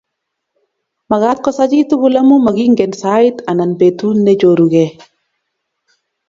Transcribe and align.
Makaat 1.09 1.39
kosaa 1.43 1.69
chi 1.71 1.79
tukul 1.89 2.15
amu 2.19 2.35
makinget 2.45 2.93
sait 3.01 3.35
anan 3.49 3.71
betut 3.79 4.17
nechorukei 4.23 4.91